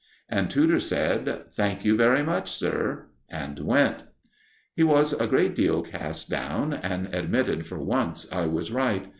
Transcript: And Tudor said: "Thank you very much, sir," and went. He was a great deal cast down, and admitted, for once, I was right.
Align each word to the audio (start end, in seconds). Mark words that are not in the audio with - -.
And 0.29 0.49
Tudor 0.49 0.79
said: 0.79 1.43
"Thank 1.51 1.85
you 1.85 1.95
very 1.95 2.23
much, 2.23 2.49
sir," 2.49 3.09
and 3.29 3.59
went. 3.59 4.05
He 4.73 4.81
was 4.81 5.13
a 5.13 5.27
great 5.27 5.53
deal 5.53 5.83
cast 5.83 6.27
down, 6.27 6.73
and 6.73 7.13
admitted, 7.13 7.67
for 7.67 7.77
once, 7.77 8.27
I 8.33 8.47
was 8.47 8.71
right. 8.71 9.07